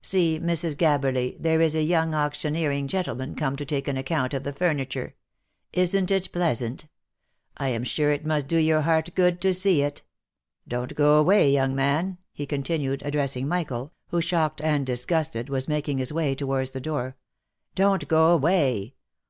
[0.00, 0.76] See, Mrs.
[0.78, 5.14] Gabberly, there is a young auctioneering gentleman come to take an account of the furniture.
[5.74, 6.86] Isn't it pleasant?
[7.58, 10.02] I am sure it must do your heart good to see it.
[10.66, 15.98] Don't go away, young man!" he continued, addressing Michael, who, shocked and disgusted, was making
[15.98, 17.16] his way towards the door."
[17.74, 18.94] Don't go away.